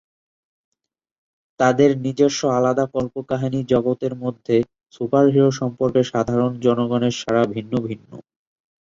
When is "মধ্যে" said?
4.23-4.55